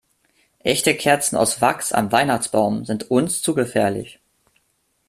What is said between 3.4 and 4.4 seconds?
zu gefährlich.